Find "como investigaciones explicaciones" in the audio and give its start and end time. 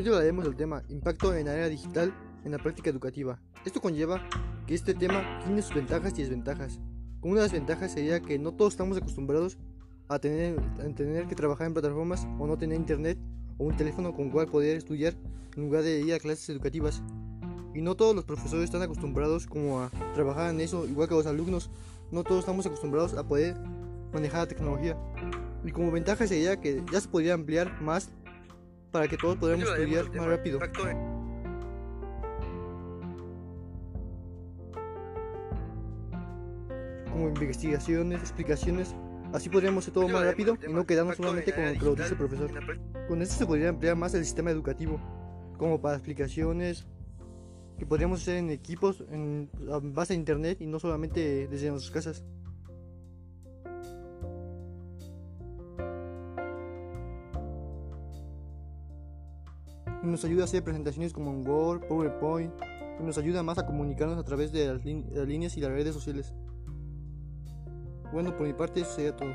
37.10-38.94